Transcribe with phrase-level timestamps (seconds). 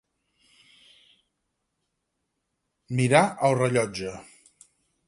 [3.01, 4.17] Mirà el rellotge.